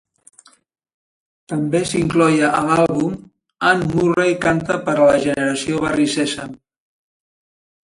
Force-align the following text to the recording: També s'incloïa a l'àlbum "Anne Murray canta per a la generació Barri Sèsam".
També 1.51 1.81
s'incloïa 1.89 2.49
a 2.61 2.63
l'àlbum 2.69 3.13
"Anne 3.73 3.91
Murray 3.93 4.35
canta 4.49 4.81
per 4.89 4.97
a 4.97 5.07
la 5.13 5.23
generació 5.29 5.85
Barri 5.87 6.11
Sèsam". 6.17 6.59